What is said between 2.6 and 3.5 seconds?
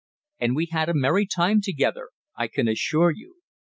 assure you.